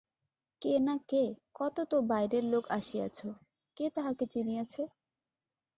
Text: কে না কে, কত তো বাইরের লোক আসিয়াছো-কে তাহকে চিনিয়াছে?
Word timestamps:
কে 0.61 0.73
না 0.79 0.95
কে, 1.09 1.23
কত 1.55 1.75
তো 1.91 1.97
বাইরের 2.09 2.43
লোক 2.43 2.65
আসিয়াছো-কে 2.71 3.85
তাহকে 3.95 4.25
চিনিয়াছে? 4.33 4.81